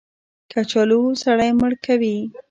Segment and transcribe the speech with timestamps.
[0.51, 2.17] کچالو سړی مړ کوي